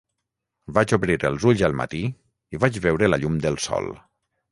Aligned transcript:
Vaig 0.77 0.93
obrir 0.95 1.17
els 1.29 1.45
ulls 1.51 1.61
al 1.67 1.75
matí 1.81 1.99
i 2.57 2.61
vaig 2.65 2.79
veure 2.87 3.11
la 3.11 3.21
llum 3.25 3.37
del 3.45 3.61
sol. 3.67 3.91